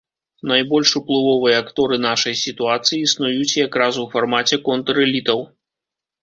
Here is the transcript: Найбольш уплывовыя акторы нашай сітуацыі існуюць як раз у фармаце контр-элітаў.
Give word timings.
Найбольш 0.51 0.93
уплывовыя 0.99 1.59
акторы 1.63 1.99
нашай 2.05 2.35
сітуацыі 2.45 2.99
існуюць 3.09 3.57
як 3.67 3.79
раз 3.83 4.01
у 4.05 4.07
фармаце 4.15 4.61
контр-элітаў. 4.71 5.45